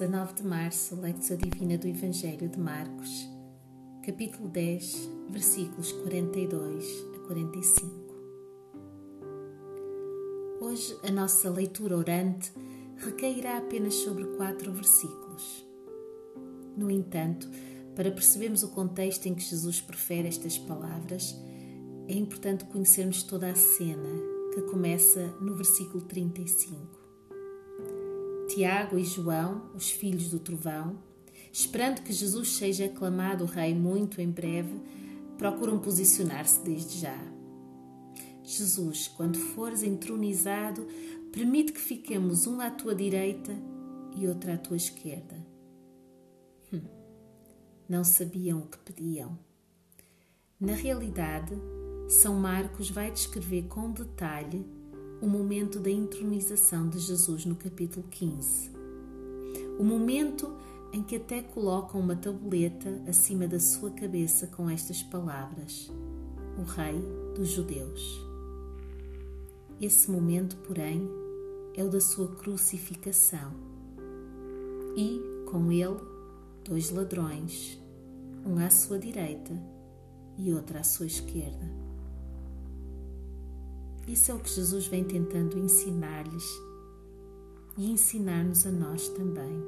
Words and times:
19 0.00 0.32
de 0.32 0.46
março, 0.46 0.96
Lectura 0.96 1.36
Divina 1.36 1.76
do 1.76 1.86
Evangelho 1.86 2.48
de 2.48 2.58
Marcos, 2.58 3.28
capítulo 4.02 4.48
10, 4.48 5.10
versículos 5.28 5.92
42 5.92 7.04
a 7.16 7.26
45. 7.26 8.14
Hoje 10.58 10.96
a 11.06 11.10
nossa 11.10 11.50
leitura 11.50 11.98
orante 11.98 12.50
recairá 12.96 13.58
apenas 13.58 13.92
sobre 13.92 14.24
quatro 14.38 14.72
versículos. 14.72 15.66
No 16.74 16.90
entanto, 16.90 17.46
para 17.94 18.10
percebermos 18.10 18.62
o 18.62 18.70
contexto 18.70 19.26
em 19.26 19.34
que 19.34 19.42
Jesus 19.42 19.82
prefere 19.82 20.28
estas 20.28 20.56
palavras, 20.56 21.36
é 22.08 22.14
importante 22.14 22.64
conhecermos 22.64 23.22
toda 23.22 23.50
a 23.50 23.54
cena 23.54 24.08
que 24.54 24.62
começa 24.62 25.26
no 25.42 25.54
versículo 25.54 26.02
35. 26.04 26.99
Tiago 28.60 28.98
e 28.98 29.04
João, 29.04 29.70
os 29.74 29.88
filhos 29.88 30.28
do 30.28 30.38
trovão, 30.38 30.98
esperando 31.50 32.02
que 32.02 32.12
Jesus 32.12 32.56
seja 32.56 32.84
aclamado 32.84 33.46
rei 33.46 33.74
muito 33.74 34.20
em 34.20 34.30
breve, 34.30 34.78
procuram 35.38 35.78
posicionar-se 35.78 36.62
desde 36.62 36.98
já. 36.98 37.18
Jesus, 38.42 39.08
quando 39.08 39.38
fores 39.38 39.82
entronizado, 39.82 40.86
permite 41.32 41.72
que 41.72 41.80
fiquemos 41.80 42.46
um 42.46 42.60
à 42.60 42.70
tua 42.70 42.94
direita 42.94 43.50
e 44.14 44.28
outro 44.28 44.52
à 44.52 44.58
tua 44.58 44.76
esquerda. 44.76 45.38
Hum, 46.70 46.82
não 47.88 48.04
sabiam 48.04 48.58
o 48.58 48.66
que 48.66 48.76
pediam. 48.80 49.38
Na 50.60 50.74
realidade, 50.74 51.54
São 52.10 52.34
Marcos 52.34 52.90
vai 52.90 53.10
descrever 53.10 53.68
com 53.68 53.90
detalhe 53.90 54.66
o 55.20 55.26
momento 55.26 55.78
da 55.78 55.90
entronização 55.90 56.88
de 56.88 56.98
Jesus 56.98 57.44
no 57.44 57.54
capítulo 57.54 58.06
15. 58.10 58.70
O 59.78 59.84
momento 59.84 60.50
em 60.92 61.02
que 61.02 61.16
até 61.16 61.42
colocam 61.42 62.00
uma 62.00 62.16
tabuleta 62.16 63.02
acima 63.06 63.46
da 63.46 63.60
sua 63.60 63.90
cabeça 63.90 64.46
com 64.46 64.68
estas 64.70 65.02
palavras: 65.02 65.90
O 66.58 66.62
Rei 66.62 66.98
dos 67.34 67.48
Judeus. 67.48 68.20
Esse 69.80 70.10
momento, 70.10 70.56
porém, 70.66 71.08
é 71.74 71.84
o 71.84 71.90
da 71.90 72.00
sua 72.00 72.28
crucificação. 72.28 73.52
E, 74.96 75.20
com 75.50 75.70
ele, 75.70 76.00
dois 76.64 76.90
ladrões, 76.90 77.80
um 78.44 78.58
à 78.58 78.70
sua 78.70 78.98
direita 78.98 79.52
e 80.36 80.52
outro 80.52 80.78
à 80.78 80.82
sua 80.82 81.06
esquerda. 81.06 81.89
Isso 84.06 84.30
é 84.30 84.34
o 84.34 84.38
que 84.38 84.50
Jesus 84.50 84.86
vem 84.86 85.04
tentando 85.04 85.58
ensinar-lhes 85.58 86.44
e 87.76 87.90
ensinar-nos 87.90 88.66
a 88.66 88.70
nós 88.70 89.08
também. 89.08 89.62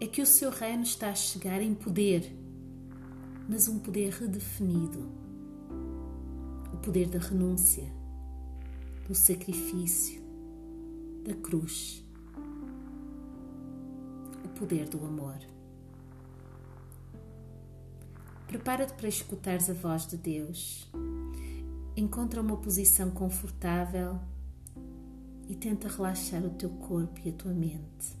É 0.00 0.06
que 0.06 0.22
o 0.22 0.26
seu 0.26 0.50
reino 0.50 0.82
está 0.82 1.10
a 1.10 1.14
chegar 1.14 1.60
em 1.60 1.74
poder, 1.74 2.34
mas 3.48 3.68
um 3.68 3.78
poder 3.78 4.12
redefinido 4.12 5.08
o 6.72 6.76
poder 6.78 7.08
da 7.08 7.18
renúncia, 7.18 7.84
do 9.06 9.14
sacrifício, 9.14 10.20
da 11.24 11.34
cruz, 11.34 12.04
o 14.44 14.48
poder 14.58 14.88
do 14.88 15.04
amor. 15.04 15.38
Prepara-te 18.48 18.94
para 18.94 19.08
escutares 19.08 19.70
a 19.70 19.72
voz 19.72 20.06
de 20.06 20.16
Deus 20.16 20.90
Encontra 21.96 22.40
uma 22.40 22.56
posição 22.56 23.08
confortável 23.08 24.18
e 25.48 25.54
tenta 25.54 25.86
relaxar 25.86 26.44
o 26.44 26.50
teu 26.50 26.68
corpo 26.70 27.20
e 27.24 27.28
a 27.28 27.32
tua 27.32 27.52
mente. 27.52 28.18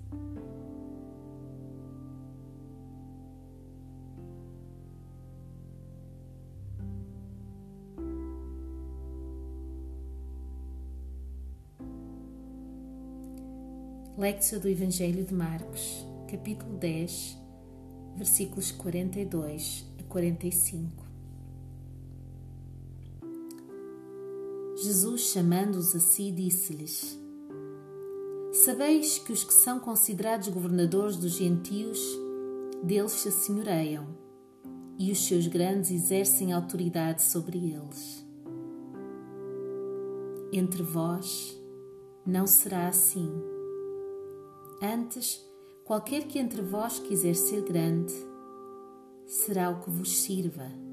Lectura 14.16 14.60
do 14.60 14.68
Evangelho 14.68 15.24
de 15.24 15.34
Marcos, 15.34 16.06
capítulo 16.30 16.76
10, 16.78 17.36
versículos 18.16 18.70
42 18.70 19.84
a 19.98 20.04
45. 20.04 21.03
Jesus, 24.84 25.22
chamando-os 25.32 25.96
a 25.96 25.98
si, 25.98 26.30
disse-lhes: 26.30 27.18
Sabeis 28.52 29.16
que 29.16 29.32
os 29.32 29.42
que 29.42 29.54
são 29.54 29.80
considerados 29.80 30.48
governadores 30.48 31.16
dos 31.16 31.32
gentios, 31.32 31.98
deles 32.82 33.12
se 33.12 33.28
assenhoreiam, 33.28 34.06
e 34.98 35.10
os 35.10 35.26
seus 35.26 35.46
grandes 35.46 35.90
exercem 35.90 36.52
autoridade 36.52 37.22
sobre 37.22 37.56
eles. 37.56 38.26
Entre 40.52 40.82
vós 40.82 41.58
não 42.26 42.46
será 42.46 42.86
assim. 42.86 43.32
Antes, 44.82 45.42
qualquer 45.82 46.24
que 46.28 46.38
entre 46.38 46.60
vós 46.60 46.98
quiser 46.98 47.34
ser 47.34 47.62
grande, 47.62 48.12
será 49.26 49.70
o 49.70 49.80
que 49.80 49.88
vos 49.88 50.10
sirva 50.18 50.83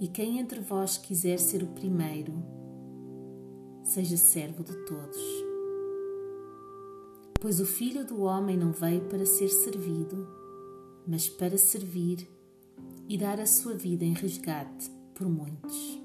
e 0.00 0.08
quem 0.08 0.38
entre 0.38 0.60
vós 0.60 0.96
quiser 0.96 1.38
ser 1.38 1.62
o 1.62 1.66
primeiro, 1.66 2.32
seja 3.84 4.16
servo 4.16 4.64
de 4.64 4.74
todos. 4.86 5.20
Pois 7.38 7.60
o 7.60 7.66
Filho 7.66 8.06
do 8.06 8.22
Homem 8.22 8.56
não 8.56 8.72
veio 8.72 9.02
para 9.02 9.26
ser 9.26 9.50
servido, 9.50 10.26
mas 11.06 11.28
para 11.28 11.58
servir 11.58 12.26
e 13.06 13.18
dar 13.18 13.38
a 13.38 13.46
sua 13.46 13.74
vida 13.74 14.04
em 14.04 14.14
resgate 14.14 14.90
por 15.14 15.28
muitos. 15.28 16.00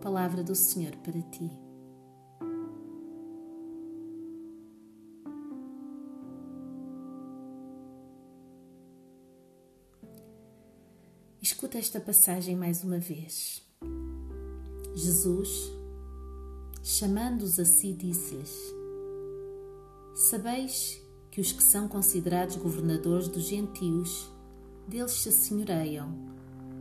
Palavra 0.00 0.42
do 0.42 0.54
Senhor 0.54 0.96
para 0.96 1.20
ti. 1.20 1.50
Escuta 11.42 11.78
esta 11.78 11.98
passagem 11.98 12.54
mais 12.54 12.84
uma 12.84 12.98
vez. 12.98 13.62
Jesus, 14.94 15.72
chamando-os 16.82 17.58
a 17.58 17.64
si, 17.64 17.94
disse-lhes: 17.94 18.54
Sabeis 20.14 21.00
que 21.30 21.40
os 21.40 21.50
que 21.50 21.62
são 21.62 21.88
considerados 21.88 22.56
governadores 22.56 23.26
dos 23.26 23.44
gentios, 23.44 24.30
deles 24.86 25.12
se 25.12 25.30
assenhoreiam, 25.30 26.14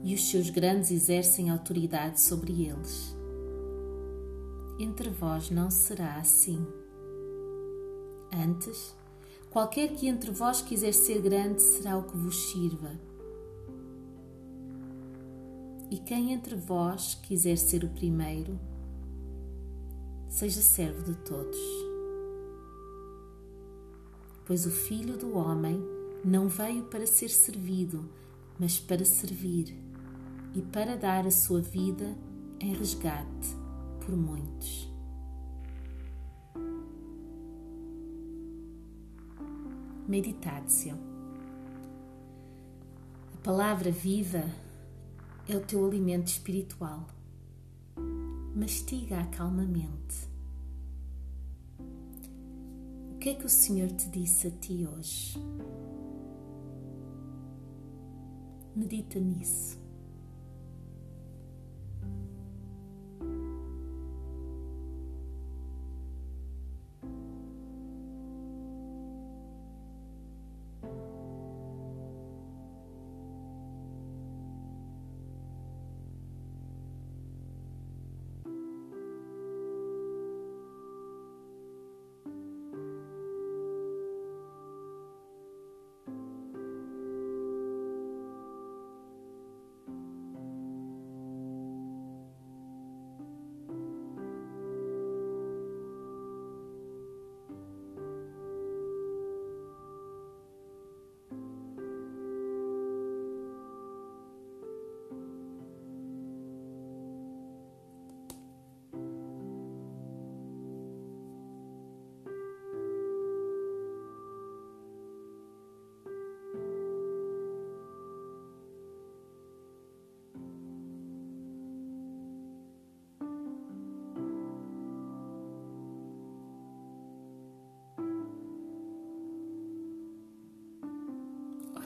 e 0.04 0.14
os 0.14 0.30
seus 0.30 0.50
grandes 0.50 0.92
exercem 0.92 1.50
autoridade 1.50 2.20
sobre 2.20 2.52
eles. 2.66 3.16
Entre 4.78 5.10
vós 5.10 5.50
não 5.50 5.72
será 5.72 6.18
assim. 6.18 6.68
Antes, 8.34 8.94
qualquer 9.50 9.96
que 9.96 10.10
entre 10.10 10.32
vós 10.32 10.62
quiser 10.62 10.94
ser 10.94 11.22
grande 11.22 11.62
será 11.62 11.98
o 11.98 12.04
que 12.04 12.18
vos 12.18 12.52
sirva 12.52 13.09
e 15.90 15.98
quem 15.98 16.34
entre 16.34 16.56
vós 16.56 17.16
quiser 17.16 17.58
ser 17.58 17.84
o 17.84 17.90
primeiro, 17.90 18.60
seja 20.28 20.62
servo 20.62 21.04
de 21.04 21.18
todos. 21.18 21.58
Pois 24.46 24.66
o 24.66 24.72
Filho 24.72 25.18
do 25.18 25.36
Homem 25.36 25.82
não 26.24 26.48
veio 26.48 26.84
para 26.86 27.08
ser 27.08 27.30
servido, 27.30 28.08
mas 28.60 28.80
para 28.80 29.06
servir 29.06 29.76
e 30.54 30.62
para 30.62 30.96
dar 30.96 31.26
a 31.26 31.32
sua 31.32 31.62
vida 31.62 32.16
em 32.60 32.74
resgate 32.74 33.56
por 34.06 34.16
muitos. 34.16 34.88
Meditácio. 40.08 40.98
A 43.34 43.38
palavra 43.44 43.92
viva 43.92 44.44
é 45.50 45.58
o 45.58 45.62
teu 45.62 45.84
alimento 45.84 46.28
espiritual. 46.28 47.08
Mastiga-a 48.56 49.26
calmamente. 49.26 50.30
O 53.12 53.18
que 53.20 53.30
é 53.30 53.34
que 53.34 53.48
o 53.48 53.50
Senhor 53.50 53.90
te 53.90 54.08
disse 54.10 54.48
a 54.48 54.52
ti 54.52 54.88
hoje? 54.88 55.40
Medita 58.76 59.20
nisso. 59.20 59.80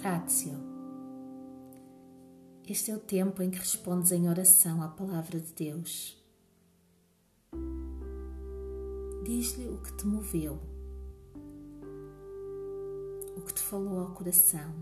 Oratio. 0.04 0.58
Este 2.68 2.92
é 2.92 2.96
o 2.96 3.00
tempo 3.00 3.42
em 3.42 3.50
que 3.50 3.58
respondes 3.58 4.12
em 4.12 4.28
oração 4.28 4.84
à 4.84 4.90
palavra 4.90 5.40
de 5.40 5.54
Deus. 5.54 6.22
Diz-lhe 9.24 9.70
o 9.70 9.78
que 9.78 9.96
te 9.96 10.06
moveu, 10.06 10.60
o 13.38 13.42
que 13.44 13.54
te 13.54 13.62
falou 13.62 13.98
ao 14.00 14.12
coração. 14.12 14.74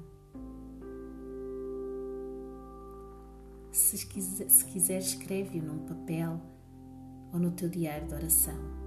Se 3.72 4.04
quiser, 4.08 4.50
se 4.50 4.66
quiser 4.66 4.98
escreve-o 4.98 5.62
num 5.62 5.86
papel 5.86 6.42
ou 7.32 7.40
no 7.40 7.52
teu 7.52 7.70
diário 7.70 8.08
de 8.08 8.16
oração. 8.16 8.81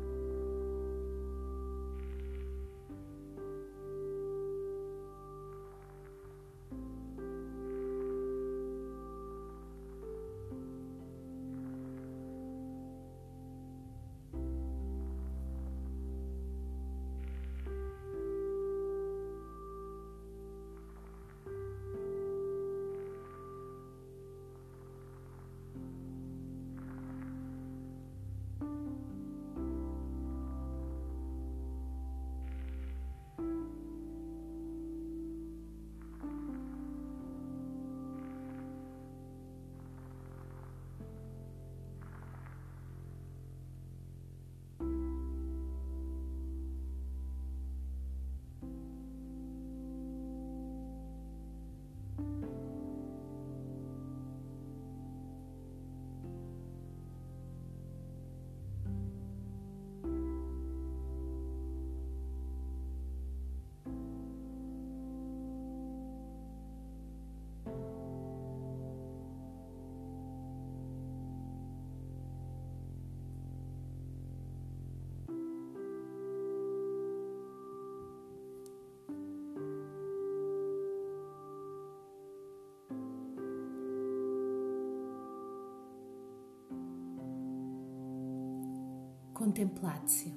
Contemplatio. 89.35 90.33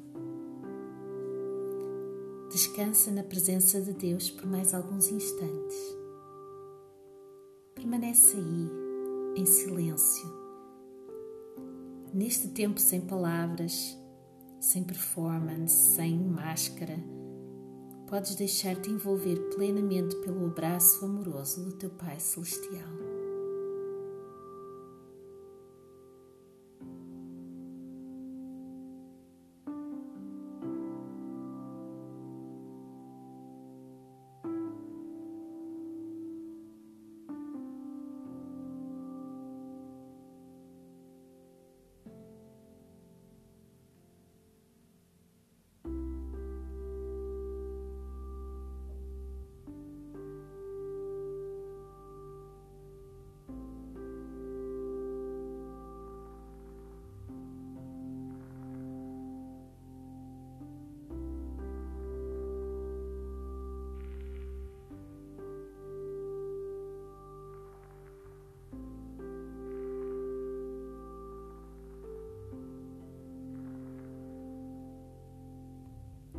Descansa 2.49 3.11
na 3.11 3.21
presença 3.21 3.79
de 3.79 3.93
Deus 3.93 4.31
por 4.31 4.47
mais 4.47 4.73
alguns 4.73 5.11
instantes. 5.11 5.77
Permanece 7.75 8.35
aí, 8.35 9.39
em 9.39 9.45
silêncio. 9.45 10.27
Neste 12.11 12.47
tempo 12.47 12.79
sem 12.79 13.01
palavras, 13.01 13.95
sem 14.59 14.83
performance, 14.83 15.95
sem 15.95 16.17
máscara, 16.17 16.97
podes 18.07 18.33
deixar-te 18.33 18.89
envolver 18.89 19.37
plenamente 19.55 20.15
pelo 20.21 20.47
abraço 20.47 21.05
amoroso 21.05 21.63
do 21.63 21.73
teu 21.73 21.91
Pai 21.91 22.19
Celestial. 22.19 23.06